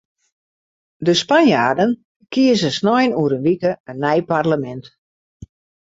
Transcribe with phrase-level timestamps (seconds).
[0.97, 1.91] De Spanjaarden
[2.33, 4.85] kieze snein oer in wike in nij parlemint.